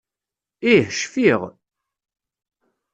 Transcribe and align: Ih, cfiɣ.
Ih, 0.73 0.87
cfiɣ. 0.97 1.41